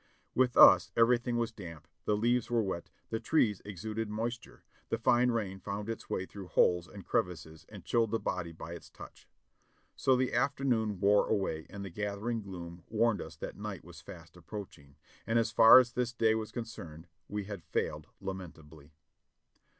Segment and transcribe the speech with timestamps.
[0.33, 5.29] With us, everything was damp, the leaves were wet, the trees exuded moisture, the fine
[5.29, 9.27] rain found its way through holes and crevices and chilled the body by its touch.
[9.95, 14.01] So the afternoon wore away and the gath ering gloom warned us that night was
[14.01, 14.95] fast approaching,
[15.27, 18.93] and as far as this day was concerned, we had failed lamentably.